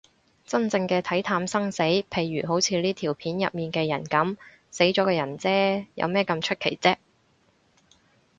[0.47, 4.35] 真正嘅睇淡生死，譬如好似呢條片入面嘅人噉，
[4.71, 6.97] 死咗個人嗟，有乜咁出奇啫